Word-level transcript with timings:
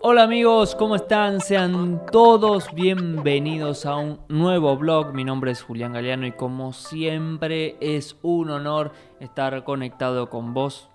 Hola 0.00 0.22
amigos, 0.22 0.76
¿cómo 0.76 0.94
están? 0.94 1.40
Sean 1.40 2.06
todos 2.12 2.72
bienvenidos 2.72 3.84
a 3.84 3.96
un 3.96 4.20
nuevo 4.28 4.76
blog. 4.76 5.12
Mi 5.12 5.24
nombre 5.24 5.50
es 5.50 5.60
Julián 5.60 5.92
Galeano 5.92 6.24
y 6.24 6.30
como 6.30 6.72
siempre 6.72 7.76
es 7.80 8.16
un 8.22 8.50
honor 8.50 8.92
estar 9.18 9.64
conectado 9.64 10.30
con 10.30 10.54
vos. 10.54 10.88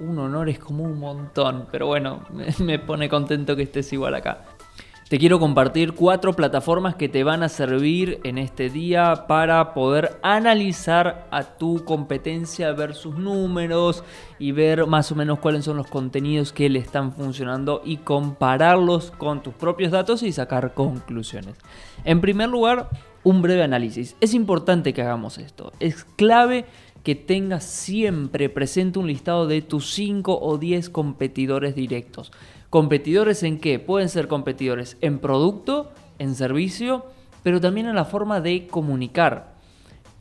Un 0.00 0.18
honor 0.18 0.50
es 0.50 0.58
como 0.58 0.84
un 0.84 0.98
montón, 0.98 1.66
pero 1.72 1.86
bueno, 1.86 2.26
me 2.58 2.78
pone 2.78 3.08
contento 3.08 3.56
que 3.56 3.62
estés 3.62 3.90
igual 3.94 4.16
acá. 4.16 4.44
Te 5.12 5.18
quiero 5.18 5.38
compartir 5.38 5.92
cuatro 5.92 6.32
plataformas 6.32 6.94
que 6.94 7.06
te 7.06 7.22
van 7.22 7.42
a 7.42 7.50
servir 7.50 8.18
en 8.24 8.38
este 8.38 8.70
día 8.70 9.26
para 9.28 9.74
poder 9.74 10.18
analizar 10.22 11.28
a 11.30 11.42
tu 11.42 11.84
competencia, 11.84 12.72
ver 12.72 12.94
sus 12.94 13.18
números 13.18 14.04
y 14.38 14.52
ver 14.52 14.86
más 14.86 15.12
o 15.12 15.14
menos 15.14 15.38
cuáles 15.38 15.66
son 15.66 15.76
los 15.76 15.86
contenidos 15.86 16.54
que 16.54 16.70
le 16.70 16.78
están 16.78 17.12
funcionando 17.12 17.82
y 17.84 17.98
compararlos 17.98 19.10
con 19.10 19.42
tus 19.42 19.52
propios 19.52 19.92
datos 19.92 20.22
y 20.22 20.32
sacar 20.32 20.72
conclusiones. 20.72 21.56
En 22.04 22.22
primer 22.22 22.48
lugar, 22.48 22.88
un 23.22 23.42
breve 23.42 23.62
análisis. 23.62 24.16
Es 24.22 24.32
importante 24.32 24.94
que 24.94 25.02
hagamos 25.02 25.36
esto. 25.36 25.74
Es 25.78 26.04
clave 26.04 26.64
que 27.04 27.14
tengas 27.16 27.64
siempre 27.64 28.48
presente 28.48 28.98
un 28.98 29.08
listado 29.08 29.46
de 29.46 29.60
tus 29.60 29.92
5 29.92 30.38
o 30.40 30.56
10 30.56 30.88
competidores 30.88 31.74
directos. 31.74 32.32
¿Competidores 32.72 33.42
en 33.42 33.58
qué? 33.58 33.78
Pueden 33.78 34.08
ser 34.08 34.28
competidores 34.28 34.96
en 35.02 35.18
producto, 35.18 35.92
en 36.18 36.34
servicio, 36.34 37.04
pero 37.42 37.60
también 37.60 37.86
en 37.86 37.94
la 37.94 38.06
forma 38.06 38.40
de 38.40 38.66
comunicar. 38.66 39.51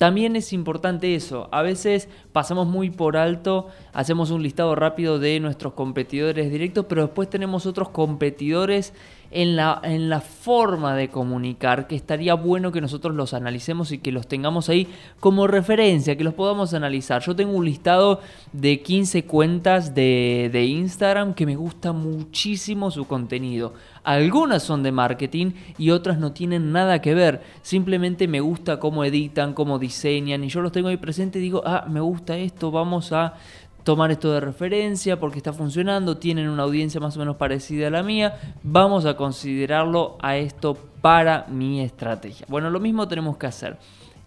También 0.02 0.36
es 0.36 0.52
importante 0.52 1.14
eso. 1.14 1.48
A 1.52 1.62
veces 1.62 2.10
pasamos 2.32 2.66
muy 2.66 2.90
por 2.90 3.18
alto, 3.18 3.68
hacemos 3.94 4.32
un 4.32 4.42
listado 4.42 4.74
rápido 4.74 5.20
de 5.20 5.40
nuestros 5.40 5.74
competidores 5.74 6.52
directos, 6.52 6.88
pero 6.90 7.04
después 7.04 7.30
tenemos 7.30 7.68
otros 7.68 7.90
competidores 7.90 8.96
en 9.30 9.56
la, 9.56 9.80
en 9.84 10.10
la 10.10 10.20
forma 10.20 10.96
de 10.96 11.10
comunicar, 11.10 11.86
que 11.86 11.96
estaría 11.96 12.34
bueno 12.34 12.72
que 12.72 12.82
nosotros 12.82 13.16
los 13.16 13.36
analicemos 13.36 13.92
y 13.92 14.00
que 14.00 14.12
los 14.12 14.26
tengamos 14.26 14.70
ahí 14.70 14.88
como 15.20 15.46
referencia, 15.46 16.18
que 16.18 16.24
los 16.24 16.34
podamos 16.34 16.74
analizar. 16.74 17.22
Yo 17.22 17.36
tengo 17.36 17.54
un 17.54 17.66
listado 17.66 18.22
de 18.54 18.82
15 18.82 19.26
cuentas 19.26 19.94
de, 19.94 20.50
de 20.52 20.66
Instagram 20.66 21.36
que 21.36 21.46
me 21.46 21.56
gusta 21.56 21.92
muchísimo 21.92 22.90
su 22.90 23.06
contenido. 23.06 23.74
Algunas 24.04 24.64
son 24.64 24.82
de 24.82 24.92
marketing 24.92 25.52
y 25.78 25.92
otras 25.92 26.18
no 26.18 26.32
tienen 26.32 26.72
nada 26.72 27.02
que 27.02 27.14
ver. 27.14 27.42
Simplemente 27.62 28.28
me 28.28 28.40
gusta 28.40 28.80
cómo 28.80 29.04
editan, 29.04 29.54
cómo 29.54 29.78
diseñan 29.78 30.44
y 30.44 30.50
yo 30.50 30.62
los 30.62 30.72
tengo 30.72 30.88
ahí 30.88 30.98
presente 30.98 31.40
y 31.40 31.44
digo, 31.44 31.62
ah, 31.66 31.86
me 31.88 32.00
gusta 32.00 32.38
esto, 32.38 32.72
vamos 32.72 33.12
a 33.12 33.36
tomar 33.84 34.12
esto 34.12 34.32
de 34.32 34.40
referencia 34.40 35.20
porque 35.20 35.38
está 35.38 35.54
funcionando, 35.54 36.18
tienen 36.18 36.50
una 36.50 36.64
audiencia 36.64 37.00
más 37.00 37.16
o 37.16 37.20
menos 37.20 37.36
parecida 37.36 37.88
a 37.88 37.92
la 37.92 38.04
mía, 38.04 38.40
vamos 38.64 39.06
a 39.06 39.16
considerarlo 39.16 40.18
a 40.22 40.38
esto 40.38 40.78
para 41.02 41.46
mi 41.50 41.82
estrategia. 41.82 42.46
Bueno, 42.50 42.70
lo 42.70 42.80
mismo 42.80 43.08
tenemos 43.08 43.38
que 43.38 43.48
hacer. 43.48 43.78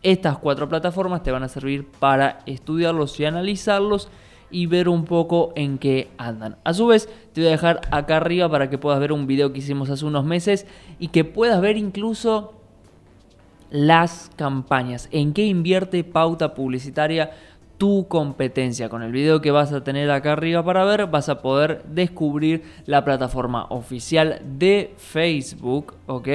Estas 0.02 0.38
cuatro 0.38 0.68
plataformas 0.68 1.22
te 1.22 1.32
van 1.32 1.44
a 1.44 1.48
servir 1.48 1.86
para 1.98 2.40
estudiarlos 2.46 3.18
y 3.20 3.24
analizarlos 3.24 4.08
y 4.50 4.66
ver 4.66 4.88
un 4.88 5.04
poco 5.04 5.52
en 5.56 5.78
qué 5.78 6.10
andan. 6.18 6.56
A 6.64 6.74
su 6.74 6.86
vez, 6.86 7.08
te 7.32 7.40
voy 7.40 7.48
a 7.48 7.52
dejar 7.52 7.80
acá 7.90 8.18
arriba 8.18 8.48
para 8.48 8.70
que 8.70 8.78
puedas 8.78 9.00
ver 9.00 9.12
un 9.12 9.26
video 9.26 9.52
que 9.52 9.58
hicimos 9.58 9.90
hace 9.90 10.04
unos 10.04 10.24
meses 10.24 10.66
y 10.98 11.08
que 11.08 11.24
puedas 11.24 11.60
ver 11.60 11.76
incluso 11.76 12.54
las 13.70 14.30
campañas, 14.36 15.08
en 15.10 15.32
qué 15.32 15.44
invierte 15.46 16.04
pauta 16.04 16.54
publicitaria 16.54 17.32
tu 17.78 18.06
competencia. 18.06 18.88
Con 18.88 19.02
el 19.02 19.12
video 19.12 19.40
que 19.40 19.50
vas 19.50 19.72
a 19.72 19.82
tener 19.82 20.10
acá 20.10 20.32
arriba 20.32 20.64
para 20.64 20.84
ver, 20.84 21.06
vas 21.06 21.28
a 21.28 21.42
poder 21.42 21.82
descubrir 21.88 22.62
la 22.86 23.04
plataforma 23.04 23.66
oficial 23.70 24.40
de 24.44 24.94
Facebook, 24.96 25.94
¿ok? 26.06 26.28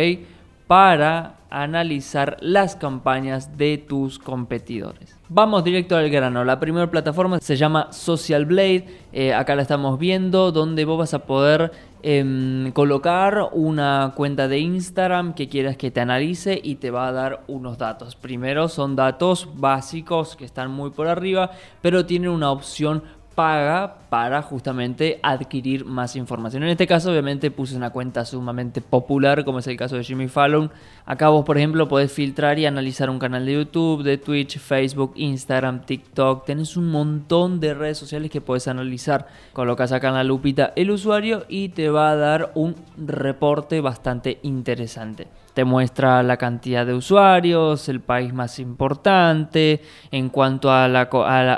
Para 0.70 1.40
analizar 1.50 2.38
las 2.42 2.76
campañas 2.76 3.58
de 3.58 3.80
tus 3.80 4.20
competidores. 4.20 5.18
Vamos 5.28 5.64
directo 5.64 5.98
al 5.98 6.12
grano. 6.12 6.46
La 6.46 6.60
primera 6.60 6.92
plataforma 6.92 7.40
se 7.40 7.56
llama 7.56 7.92
Social 7.92 8.46
Blade. 8.46 8.86
Eh, 9.12 9.34
acá 9.34 9.56
la 9.56 9.64
estamos 9.64 9.98
viendo, 9.98 10.52
donde 10.52 10.86
vos 10.86 11.00
vas 11.00 11.16
a 11.16 11.26
poder 11.26 11.72
em, 12.04 12.72
colocar 12.74 13.50
una 13.54 14.14
cuenta 14.16 14.48
de 14.48 14.60
Instagram 14.60 15.34
que 15.34 15.50
quieras 15.50 15.76
que 15.76 15.90
te 15.90 16.02
analice 16.02 16.62
y 16.64 16.76
te 16.76 16.92
va 16.92 17.08
a 17.08 17.14
dar 17.14 17.44
unos 17.48 17.80
datos. 17.80 18.16
Primero 18.16 18.68
son 18.68 18.96
datos 18.96 19.50
básicos 19.56 20.36
que 20.36 20.46
están 20.46 20.70
muy 20.70 20.92
por 20.92 21.08
arriba, 21.08 21.50
pero 21.82 22.06
tienen 22.06 22.30
una 22.30 22.52
opción 22.52 23.02
paga 23.40 23.96
para 24.10 24.42
justamente 24.42 25.18
adquirir 25.24 25.86
más 25.86 26.18
información. 26.18 26.64
En 26.64 26.70
este 26.70 26.86
caso, 26.86 27.10
obviamente, 27.10 27.52
puse 27.52 27.74
una 27.74 27.90
cuenta 27.90 28.26
sumamente 28.26 28.82
popular, 28.82 29.46
como 29.46 29.60
es 29.60 29.68
el 29.68 29.78
caso 29.78 29.96
de 29.96 30.04
Jimmy 30.04 30.28
Fallon. 30.28 30.70
Acá 31.06 31.30
vos, 31.30 31.46
por 31.46 31.58
ejemplo, 31.58 31.88
podés 31.88 32.12
filtrar 32.12 32.60
y 32.60 32.66
analizar 32.66 33.10
un 33.10 33.18
canal 33.18 33.46
de 33.46 33.54
YouTube, 33.54 34.04
de 34.04 34.18
Twitch, 34.18 34.60
Facebook, 34.60 35.14
Instagram, 35.16 35.86
TikTok. 35.86 36.48
Tenés 36.48 36.76
un 36.76 36.92
montón 36.92 37.62
de 37.62 37.74
redes 37.74 37.98
sociales 37.98 38.30
que 38.30 38.42
podés 38.42 38.68
analizar. 38.68 39.28
Colocas 39.54 39.94
acá 39.94 40.10
en 40.10 40.16
la 40.16 40.26
lupita 40.26 40.74
el 40.76 40.92
usuario 40.92 41.46
y 41.48 41.70
te 41.70 41.88
va 41.88 42.12
a 42.12 42.18
dar 42.18 42.52
un 42.56 42.76
reporte 42.98 43.80
bastante 43.80 44.40
interesante. 44.44 45.28
Te 45.54 45.66
muestra 45.66 46.24
la 46.24 46.38
cantidad 46.38 46.86
de 46.86 46.94
usuarios, 46.94 47.90
el 47.90 48.02
país 48.02 48.34
más 48.34 48.60
importante. 48.60 49.82
En 50.12 50.30
cuanto 50.30 50.72
a 50.72 50.88
la, 50.88 51.10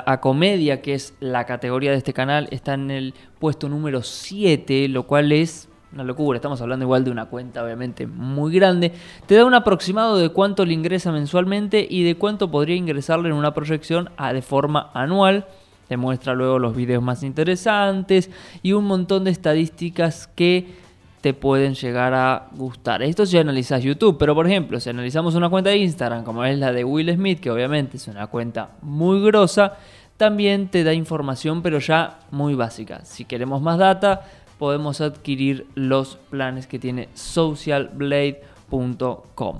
a 0.06 0.20
comedia, 0.20 0.82
que 0.82 0.94
es 0.94 1.14
la 1.20 1.44
categoría 1.44 1.90
de 1.90 1.98
este 1.98 2.12
canal, 2.12 2.48
está 2.50 2.74
en 2.74 2.90
el 2.90 3.14
puesto 3.38 3.68
número 3.68 4.02
7, 4.02 4.88
lo 4.88 5.04
cual 5.06 5.32
es 5.32 5.68
una 5.92 6.04
locura. 6.04 6.36
Estamos 6.36 6.60
hablando 6.60 6.84
igual 6.84 7.04
de 7.04 7.10
una 7.10 7.26
cuenta 7.26 7.62
obviamente 7.62 8.06
muy 8.06 8.52
grande. 8.54 8.92
Te 9.26 9.34
da 9.34 9.44
un 9.44 9.54
aproximado 9.54 10.16
de 10.16 10.30
cuánto 10.30 10.64
le 10.64 10.72
ingresa 10.72 11.12
mensualmente 11.12 11.86
y 11.88 12.02
de 12.02 12.16
cuánto 12.16 12.50
podría 12.50 12.76
ingresarle 12.76 13.28
en 13.28 13.34
una 13.34 13.54
proyección 13.54 14.10
a, 14.16 14.32
de 14.32 14.42
forma 14.42 14.90
anual. 14.94 15.46
Te 15.88 15.96
muestra 15.96 16.34
luego 16.34 16.58
los 16.58 16.74
videos 16.74 17.02
más 17.02 17.22
interesantes 17.22 18.30
y 18.62 18.72
un 18.72 18.86
montón 18.86 19.24
de 19.24 19.30
estadísticas 19.30 20.26
que 20.26 20.81
te 21.22 21.32
pueden 21.34 21.74
llegar 21.74 22.14
a 22.14 22.48
gustar. 22.56 23.02
Esto 23.02 23.24
si 23.24 23.38
analizas 23.38 23.82
YouTube, 23.82 24.18
pero 24.18 24.34
por 24.34 24.46
ejemplo, 24.46 24.80
si 24.80 24.90
analizamos 24.90 25.36
una 25.36 25.48
cuenta 25.48 25.70
de 25.70 25.78
Instagram 25.78 26.24
como 26.24 26.44
es 26.44 26.58
la 26.58 26.72
de 26.72 26.84
Will 26.84 27.14
Smith, 27.14 27.38
que 27.38 27.50
obviamente 27.50 27.96
es 27.96 28.08
una 28.08 28.26
cuenta 28.26 28.70
muy 28.82 29.22
grosa, 29.22 29.74
también 30.16 30.66
te 30.68 30.82
da 30.82 30.92
información, 30.92 31.62
pero 31.62 31.78
ya 31.78 32.18
muy 32.32 32.54
básica. 32.54 33.04
Si 33.04 33.24
queremos 33.24 33.62
más 33.62 33.78
data, 33.78 34.22
podemos 34.58 35.00
adquirir 35.00 35.68
los 35.76 36.16
planes 36.16 36.66
que 36.66 36.80
tiene 36.80 37.08
socialblade.com. 37.14 39.58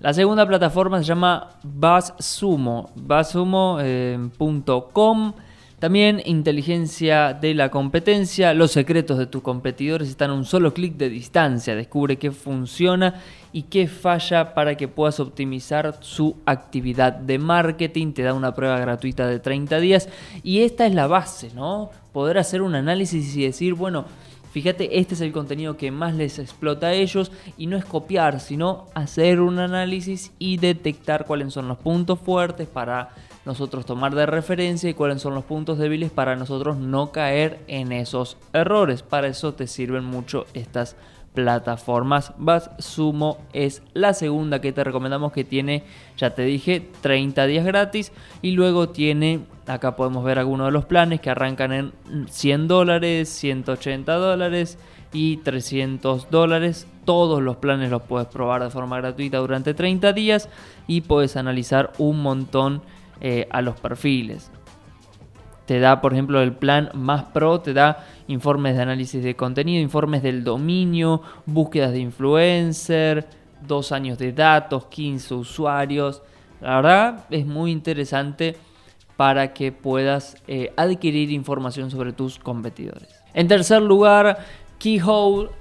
La 0.00 0.12
segunda 0.12 0.46
plataforma 0.46 0.98
se 0.98 1.04
llama 1.04 1.48
BuzzSumo, 1.62 2.90
buzzsumo.com. 2.94 5.32
También 5.78 6.20
inteligencia 6.24 7.34
de 7.34 7.54
la 7.54 7.70
competencia. 7.70 8.52
Los 8.52 8.72
secretos 8.72 9.16
de 9.16 9.26
tus 9.26 9.42
competidores 9.42 10.08
están 10.08 10.30
a 10.30 10.34
un 10.34 10.44
solo 10.44 10.74
clic 10.74 10.96
de 10.96 11.08
distancia. 11.08 11.76
Descubre 11.76 12.16
qué 12.16 12.32
funciona 12.32 13.20
y 13.52 13.62
qué 13.62 13.86
falla 13.86 14.54
para 14.54 14.76
que 14.76 14.88
puedas 14.88 15.20
optimizar 15.20 15.96
su 16.00 16.36
actividad 16.46 17.12
de 17.12 17.38
marketing. 17.38 18.12
Te 18.12 18.22
da 18.22 18.34
una 18.34 18.54
prueba 18.54 18.80
gratuita 18.80 19.28
de 19.28 19.38
30 19.38 19.78
días. 19.78 20.08
Y 20.42 20.62
esta 20.62 20.84
es 20.84 20.94
la 20.94 21.06
base, 21.06 21.52
¿no? 21.54 21.90
Poder 22.12 22.38
hacer 22.38 22.62
un 22.62 22.74
análisis 22.74 23.36
y 23.36 23.44
decir, 23.44 23.74
bueno, 23.74 24.06
Fíjate, 24.50 24.98
este 24.98 25.14
es 25.14 25.20
el 25.20 25.30
contenido 25.30 25.76
que 25.76 25.90
más 25.90 26.14
les 26.14 26.38
explota 26.38 26.88
a 26.88 26.92
ellos 26.94 27.30
y 27.58 27.66
no 27.66 27.76
es 27.76 27.84
copiar, 27.84 28.40
sino 28.40 28.86
hacer 28.94 29.40
un 29.40 29.58
análisis 29.58 30.32
y 30.38 30.56
detectar 30.56 31.26
cuáles 31.26 31.52
son 31.52 31.68
los 31.68 31.76
puntos 31.76 32.18
fuertes 32.18 32.66
para 32.66 33.10
nosotros 33.48 33.86
tomar 33.86 34.14
de 34.14 34.26
referencia 34.26 34.90
y 34.90 34.94
cuáles 34.94 35.22
son 35.22 35.34
los 35.34 35.42
puntos 35.42 35.78
débiles 35.78 36.10
para 36.10 36.36
nosotros 36.36 36.76
no 36.76 37.12
caer 37.12 37.60
en 37.66 37.92
esos 37.92 38.36
errores. 38.52 39.02
Para 39.02 39.26
eso 39.26 39.54
te 39.54 39.66
sirven 39.66 40.04
mucho 40.04 40.44
estas 40.52 40.96
plataformas. 41.32 42.34
Sumo 42.78 43.38
es 43.54 43.82
la 43.94 44.12
segunda 44.12 44.60
que 44.60 44.72
te 44.72 44.84
recomendamos 44.84 45.32
que 45.32 45.44
tiene, 45.44 45.84
ya 46.18 46.34
te 46.34 46.42
dije, 46.42 46.90
30 47.00 47.46
días 47.46 47.64
gratis 47.64 48.12
y 48.42 48.50
luego 48.50 48.90
tiene, 48.90 49.40
acá 49.66 49.96
podemos 49.96 50.24
ver 50.24 50.38
algunos 50.38 50.66
de 50.66 50.72
los 50.72 50.84
planes 50.84 51.22
que 51.22 51.30
arrancan 51.30 51.72
en 51.72 51.92
100 52.28 52.68
dólares, 52.68 53.30
180 53.30 54.12
dólares 54.12 54.78
y 55.14 55.38
300 55.38 56.30
dólares. 56.30 56.86
Todos 57.06 57.40
los 57.40 57.56
planes 57.56 57.90
los 57.90 58.02
puedes 58.02 58.28
probar 58.28 58.62
de 58.62 58.68
forma 58.68 58.98
gratuita 58.98 59.38
durante 59.38 59.72
30 59.72 60.12
días 60.12 60.50
y 60.86 61.00
puedes 61.00 61.38
analizar 61.38 61.94
un 61.96 62.20
montón 62.20 62.82
eh, 63.20 63.46
a 63.50 63.62
los 63.62 63.78
perfiles. 63.80 64.50
Te 65.66 65.80
da, 65.80 66.00
por 66.00 66.14
ejemplo, 66.14 66.40
el 66.40 66.52
plan 66.52 66.90
más 66.94 67.24
pro, 67.24 67.60
te 67.60 67.74
da 67.74 68.06
informes 68.26 68.74
de 68.74 68.82
análisis 68.82 69.22
de 69.22 69.36
contenido, 69.36 69.82
informes 69.82 70.22
del 70.22 70.42
dominio, 70.42 71.20
búsquedas 71.44 71.92
de 71.92 71.98
influencer, 71.98 73.28
dos 73.66 73.92
años 73.92 74.16
de 74.18 74.32
datos, 74.32 74.86
15 74.86 75.34
usuarios. 75.34 76.22
La 76.60 76.76
verdad 76.76 77.26
es 77.30 77.44
muy 77.44 77.70
interesante 77.70 78.56
para 79.18 79.52
que 79.52 79.72
puedas 79.72 80.36
eh, 80.46 80.72
adquirir 80.76 81.32
información 81.32 81.90
sobre 81.90 82.12
tus 82.12 82.38
competidores. 82.38 83.08
En 83.34 83.48
tercer 83.48 83.82
lugar, 83.82 84.38
Keyhole.co 84.78 85.52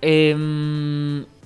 em, 0.00 0.83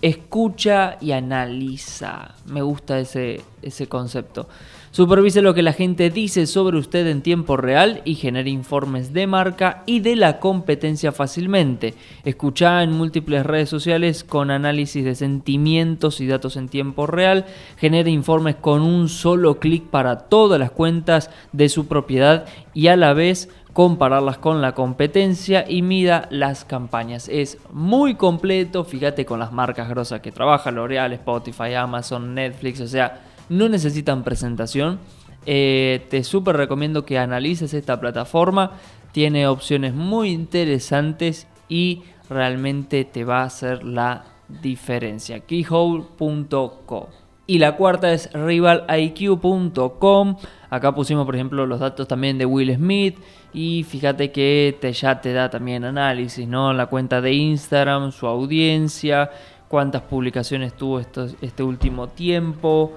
escucha 0.03 0.97
y 1.00 1.12
analiza. 1.12 2.35
Me 2.47 2.62
gusta 2.62 2.99
ese, 2.99 3.41
ese 3.62 3.87
concepto. 3.89 4.49
Supervise 4.91 5.43
lo 5.43 5.53
que 5.53 5.62
la 5.62 5.75
gente 5.75 6.09
dice 6.09 6.47
sobre 6.47 6.79
usted 6.79 7.06
en 7.06 7.21
tiempo 7.21 7.59
real 7.59 8.00
y 8.05 8.15
genere 8.15 8.49
informes 8.49 9.12
de 9.12 9.27
marca 9.27 9.83
y 9.85 10.00
de 10.00 10.17
la 10.17 10.41
competencia 10.41 11.12
fácilmente. 11.12 11.95
Escucha 12.25 12.83
en 12.83 12.93
múltiples 12.93 13.45
redes 13.45 13.69
sociales 13.69 14.25
con 14.25 14.50
análisis 14.50 15.05
de 15.05 15.15
sentimientos 15.15 16.21
y 16.21 16.27
datos 16.27 16.56
en 16.56 16.69
tiempo 16.69 17.06
real. 17.06 17.45
Genere 17.77 18.11
informes 18.11 18.56
con 18.56 18.81
un 18.81 19.11
solo 19.11 19.61
clic 19.61 19.85
para 19.85 20.21
todas 20.21 20.59
las 20.59 20.71
cuentas 20.71 21.31
de 21.53 21.69
su 21.69 21.87
propiedad 21.87 22.47
y 22.73 22.87
a 22.87 22.97
la 22.97 23.12
vez 23.12 23.50
compararlas 23.79 24.39
con 24.39 24.61
la 24.61 24.73
competencia 24.73 25.65
y 25.69 25.83
mida 25.83 26.27
las 26.33 26.65
campañas. 26.65 27.29
Es 27.29 27.59
muy 27.71 28.17
completo, 28.17 28.83
fíjate 28.83 29.25
con 29.25 29.39
las 29.39 29.53
marcas 29.53 29.89
grosas 29.89 30.21
que 30.21 30.33
trabaja, 30.33 30.73
L'Oreal, 30.73 31.13
Spotify, 31.13 31.75
Amazon, 31.75 32.35
Netflix, 32.35 32.81
o 32.81 32.89
sea, 32.89 33.21
no 33.49 33.69
necesitan 33.69 34.25
presentación. 34.25 34.99
Eh, 35.47 36.05
te 36.11 36.25
súper 36.25 36.57
recomiendo 36.57 37.05
que 37.05 37.21
analices 37.21 37.73
esta 37.73 38.01
plataforma, 38.01 38.73
tiene 39.13 39.47
opciones 39.47 39.95
muy 39.95 40.31
interesantes 40.31 41.47
y 41.69 42.03
realmente 42.29 43.05
te 43.05 43.23
va 43.23 43.43
a 43.43 43.45
hacer 43.45 43.85
la 43.85 44.25
diferencia. 44.61 45.39
Keyhole.co 45.39 47.28
y 47.49 47.59
la 47.59 47.75
cuarta 47.77 48.12
es 48.12 48.31
rivaliq.com. 48.35 50.37
Acá 50.69 50.95
pusimos, 50.95 51.25
por 51.25 51.35
ejemplo, 51.35 51.67
los 51.67 51.81
datos 51.81 52.06
también 52.06 52.37
de 52.37 52.45
Will 52.45 52.75
Smith. 52.75 53.17
Y 53.55 53.87
fíjate 53.89 54.31
que 54.31 54.77
te, 54.79 54.93
ya 54.93 55.23
te 55.23 55.33
da 55.33 55.49
también 55.49 55.85
análisis, 55.85 56.47
¿no? 56.47 56.75
La 56.75 56.89
cuenta 56.89 57.23
de 57.23 57.33
Instagram, 57.33 58.12
su 58.12 58.27
audiencia, 58.27 59.31
cuántas 59.67 60.03
publicaciones 60.03 60.75
tuvo 60.75 61.00
este 61.00 61.62
último 61.62 62.09
tiempo. 62.09 62.93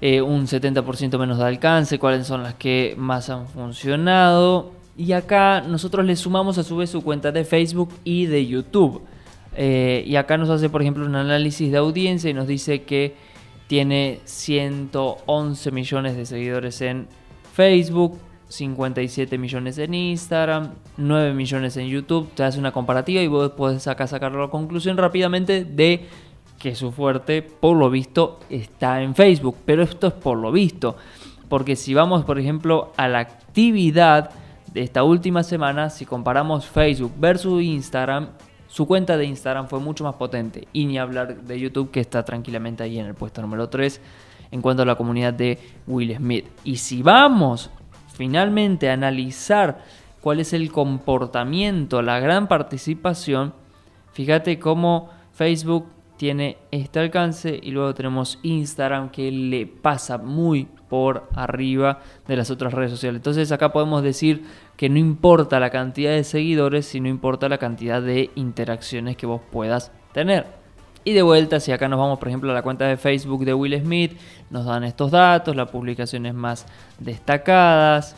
Eh, 0.00 0.22
un 0.22 0.46
70% 0.46 1.18
menos 1.18 1.38
de 1.38 1.44
alcance, 1.44 1.98
cuáles 1.98 2.24
son 2.24 2.44
las 2.44 2.54
que 2.54 2.94
más 2.96 3.30
han 3.30 3.48
funcionado. 3.48 4.70
Y 4.96 5.10
acá 5.10 5.60
nosotros 5.60 6.06
le 6.06 6.14
sumamos 6.14 6.56
a 6.56 6.62
su 6.62 6.76
vez 6.76 6.88
su 6.88 7.02
cuenta 7.02 7.32
de 7.32 7.44
Facebook 7.44 7.92
y 8.04 8.26
de 8.26 8.46
YouTube. 8.46 9.02
Eh, 9.56 10.04
y 10.06 10.14
acá 10.14 10.38
nos 10.38 10.50
hace, 10.50 10.70
por 10.70 10.82
ejemplo, 10.82 11.04
un 11.04 11.16
análisis 11.16 11.72
de 11.72 11.78
audiencia 11.78 12.30
y 12.30 12.34
nos 12.34 12.46
dice 12.46 12.84
que 12.84 13.31
tiene 13.72 14.20
111 14.26 15.70
millones 15.70 16.14
de 16.14 16.26
seguidores 16.26 16.82
en 16.82 17.08
Facebook, 17.54 18.18
57 18.48 19.38
millones 19.38 19.78
en 19.78 19.94
Instagram, 19.94 20.74
9 20.98 21.32
millones 21.32 21.78
en 21.78 21.88
YouTube. 21.88 22.28
Te 22.34 22.42
hace 22.42 22.58
una 22.58 22.70
comparativa 22.70 23.22
y 23.22 23.28
vos 23.28 23.52
podés 23.52 23.88
acá 23.88 24.06
sacar 24.06 24.32
la 24.32 24.48
conclusión 24.48 24.98
rápidamente 24.98 25.64
de 25.64 26.06
que 26.58 26.74
su 26.74 26.92
fuerte, 26.92 27.40
por 27.40 27.78
lo 27.78 27.88
visto, 27.88 28.40
está 28.50 29.00
en 29.00 29.14
Facebook. 29.14 29.56
Pero 29.64 29.84
esto 29.84 30.08
es 30.08 30.12
por 30.12 30.36
lo 30.36 30.52
visto. 30.52 30.98
Porque 31.48 31.74
si 31.74 31.94
vamos, 31.94 32.26
por 32.26 32.38
ejemplo, 32.38 32.92
a 32.98 33.08
la 33.08 33.20
actividad 33.20 34.32
de 34.70 34.82
esta 34.82 35.02
última 35.02 35.42
semana, 35.44 35.88
si 35.88 36.04
comparamos 36.04 36.66
Facebook 36.66 37.12
versus 37.16 37.62
Instagram, 37.62 38.28
su 38.72 38.86
cuenta 38.86 39.18
de 39.18 39.26
Instagram 39.26 39.68
fue 39.68 39.80
mucho 39.80 40.02
más 40.02 40.14
potente. 40.14 40.66
Y 40.72 40.86
ni 40.86 40.96
hablar 40.96 41.42
de 41.42 41.60
YouTube, 41.60 41.90
que 41.90 42.00
está 42.00 42.24
tranquilamente 42.24 42.82
ahí 42.82 42.98
en 42.98 43.04
el 43.04 43.14
puesto 43.14 43.42
número 43.42 43.68
3 43.68 44.00
en 44.50 44.62
cuanto 44.62 44.82
a 44.82 44.86
la 44.86 44.94
comunidad 44.94 45.34
de 45.34 45.58
Will 45.86 46.16
Smith. 46.16 46.46
Y 46.64 46.76
si 46.78 47.02
vamos 47.02 47.68
finalmente 48.14 48.88
a 48.88 48.94
analizar 48.94 49.84
cuál 50.22 50.40
es 50.40 50.54
el 50.54 50.72
comportamiento, 50.72 52.00
la 52.00 52.18
gran 52.18 52.48
participación, 52.48 53.52
fíjate 54.14 54.58
cómo 54.58 55.10
Facebook 55.34 55.88
tiene 56.16 56.56
este 56.70 56.98
alcance 56.98 57.60
y 57.62 57.72
luego 57.72 57.92
tenemos 57.92 58.38
Instagram 58.42 59.10
que 59.10 59.30
le 59.30 59.66
pasa 59.66 60.16
muy 60.16 60.66
por 60.92 61.26
arriba 61.34 62.00
de 62.28 62.36
las 62.36 62.50
otras 62.50 62.74
redes 62.74 62.90
sociales. 62.90 63.20
Entonces 63.20 63.50
acá 63.50 63.72
podemos 63.72 64.02
decir 64.02 64.44
que 64.76 64.90
no 64.90 64.98
importa 64.98 65.58
la 65.58 65.70
cantidad 65.70 66.10
de 66.10 66.22
seguidores, 66.22 66.84
sino 66.84 67.08
importa 67.08 67.48
la 67.48 67.56
cantidad 67.56 68.02
de 68.02 68.28
interacciones 68.34 69.16
que 69.16 69.24
vos 69.24 69.40
puedas 69.50 69.90
tener. 70.12 70.44
Y 71.02 71.14
de 71.14 71.22
vuelta, 71.22 71.60
si 71.60 71.72
acá 71.72 71.88
nos 71.88 71.98
vamos 71.98 72.18
por 72.18 72.28
ejemplo 72.28 72.50
a 72.50 72.54
la 72.54 72.60
cuenta 72.60 72.84
de 72.84 72.98
Facebook 72.98 73.46
de 73.46 73.54
Will 73.54 73.80
Smith, 73.80 74.18
nos 74.50 74.66
dan 74.66 74.84
estos 74.84 75.10
datos, 75.10 75.56
las 75.56 75.70
publicaciones 75.70 76.34
más 76.34 76.66
destacadas. 76.98 78.14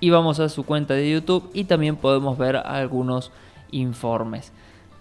Y 0.00 0.08
vamos 0.08 0.40
a 0.40 0.48
su 0.48 0.64
cuenta 0.64 0.94
de 0.94 1.10
YouTube 1.10 1.50
y 1.52 1.64
también 1.64 1.96
podemos 1.96 2.38
ver 2.38 2.56
algunos 2.56 3.32
informes. 3.70 4.50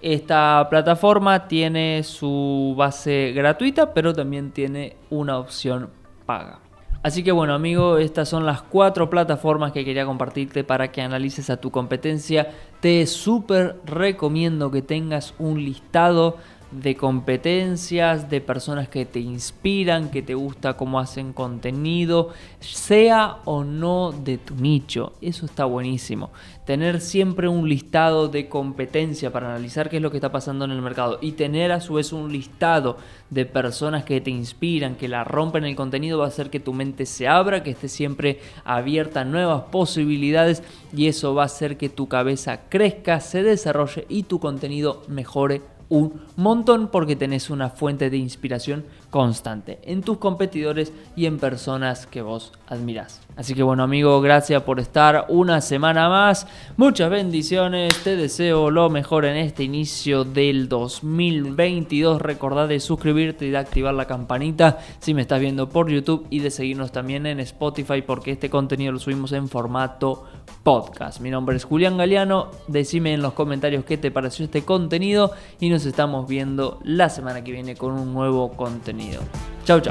Esta 0.02 0.68
plataforma 0.70 1.48
tiene 1.48 2.04
su 2.04 2.76
base 2.78 3.32
gratuita, 3.34 3.94
pero 3.94 4.14
también 4.14 4.52
tiene 4.52 4.98
una 5.10 5.38
opción 5.38 5.90
paga. 6.26 6.60
Así 7.04 7.22
que 7.22 7.34
bueno 7.34 7.54
amigo, 7.54 7.98
estas 7.98 8.30
son 8.30 8.46
las 8.46 8.62
cuatro 8.62 9.10
plataformas 9.10 9.74
que 9.74 9.84
quería 9.84 10.06
compartirte 10.06 10.64
para 10.64 10.90
que 10.94 11.02
analices 11.02 11.50
a 11.50 11.58
tu 11.58 11.70
competencia. 11.70 12.52
Te 12.80 13.06
súper 13.08 13.76
recomiendo 13.86 14.72
que 14.72 14.82
tengas 14.82 15.34
un 15.38 15.62
listado 15.62 16.38
de 16.82 16.96
competencias, 16.96 18.30
de 18.30 18.42
personas 18.42 18.88
que 18.88 19.06
te 19.06 19.20
inspiran, 19.20 20.10
que 20.10 20.22
te 20.22 20.34
gusta 20.34 20.76
cómo 20.76 21.00
hacen 21.00 21.34
contenido, 21.34 22.30
sea 22.60 23.38
o 23.46 23.64
no 23.64 24.12
de 24.12 24.38
tu 24.38 24.56
nicho. 24.56 25.14
Eso 25.22 25.46
está 25.46 25.66
buenísimo. 25.66 26.32
Tener 26.66 27.02
siempre 27.02 27.48
un 27.48 27.68
listado 27.68 28.30
de 28.30 28.48
competencia 28.48 29.32
para 29.32 29.50
analizar 29.50 29.90
qué 29.90 29.98
es 29.98 30.02
lo 30.02 30.12
que 30.12 30.18
está 30.18 30.32
pasando 30.32 30.66
en 30.66 30.72
el 30.72 30.82
mercado 30.82 31.20
y 31.22 31.34
tener 31.34 31.72
a 31.72 31.82
su 31.82 31.96
vez 31.96 32.14
un 32.14 32.32
listado 32.32 32.98
de 33.30 33.46
personas 33.46 34.04
que 34.06 34.22
te 34.22 34.32
inspiran, 34.32 34.96
que 34.96 35.08
la 35.08 35.24
rompen 35.24 35.66
el 35.66 35.76
contenido, 35.76 36.20
va 36.20 36.26
a 36.26 36.30
hacer 36.30 36.50
que 36.50 36.60
tu 36.60 36.74
mente 36.74 37.06
se 37.06 37.28
abra, 37.28 37.64
que 37.64 37.72
esté 37.72 37.90
siempre 37.90 38.40
abierta 38.64 39.22
a 39.22 39.26
nuevas 39.26 39.64
posibilidades 39.72 40.64
y 40.96 41.08
eso 41.08 41.36
va 41.36 41.44
a 41.44 41.48
hacer 41.48 41.78
que 41.78 41.90
tu 41.90 42.08
cabeza 42.08 42.62
crezca, 42.70 43.20
se 43.20 43.44
desarrolle 43.44 44.06
y 44.08 44.24
tu 44.24 44.40
contenido 44.40 45.02
mejore 45.08 45.62
un 45.94 46.22
montón 46.38 46.88
porque 46.88 47.16
tenés 47.16 47.52
una 47.52 47.70
fuente 47.70 48.10
de 48.10 48.18
inspiración 48.18 48.84
constante 49.12 49.78
en 49.84 50.02
tus 50.02 50.18
competidores 50.18 50.92
y 51.16 51.28
en 51.28 51.38
personas 51.38 52.08
que 52.08 52.24
vos 52.24 52.52
admirás. 52.68 53.22
Así 53.36 53.54
que 53.54 53.62
bueno 53.62 53.84
amigo, 53.84 54.20
gracias 54.20 54.64
por 54.64 54.80
estar 54.80 55.28
una 55.30 55.62
semana 55.62 56.10
más. 56.10 56.48
Muchas 56.78 57.12
bendiciones, 57.12 57.96
te 58.04 58.16
deseo 58.16 58.72
lo 58.72 58.90
mejor 58.90 59.26
en 59.26 59.38
este 59.38 59.64
inicio 59.64 60.24
del 60.24 60.68
2022. 60.68 62.20
Recordá 62.20 62.66
de 62.66 62.80
suscribirte 62.80 63.46
y 63.46 63.52
de 63.52 63.58
activar 63.60 63.94
la 63.94 64.08
campanita 64.08 64.80
si 65.00 65.14
me 65.14 65.22
estás 65.22 65.40
viendo 65.40 65.70
por 65.70 65.92
YouTube 65.92 66.26
y 66.32 66.40
de 66.40 66.50
seguirnos 66.50 66.92
también 66.92 67.28
en 67.28 67.40
Spotify 67.40 68.02
porque 68.02 68.32
este 68.32 68.50
contenido 68.50 68.94
lo 68.94 69.00
subimos 69.00 69.32
en 69.32 69.48
formato 69.48 70.26
podcast. 70.64 71.20
Mi 71.20 71.30
nombre 71.30 71.58
es 71.58 71.66
Julián 71.66 71.98
Galeano, 71.98 72.50
decime 72.68 73.14
en 73.14 73.22
los 73.22 73.34
comentarios 73.34 73.86
qué 73.86 73.98
te 73.98 74.12
pareció 74.12 74.46
este 74.46 74.64
contenido 74.64 75.34
y 75.60 75.70
nos 75.70 75.86
estamos 75.86 76.28
viendo 76.28 76.80
la 76.84 77.10
semana 77.10 77.44
que 77.44 77.52
viene 77.52 77.76
con 77.76 77.94
un 77.94 78.14
nuevo 78.14 78.54
contenido. 78.54 79.22
Let's 79.68 79.88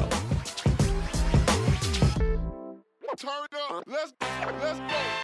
go. 4.21 5.23